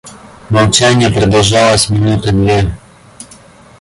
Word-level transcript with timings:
Молчание 0.49 1.11
продолжалось 1.11 1.89
минуты 1.91 2.31
две. 2.31 2.73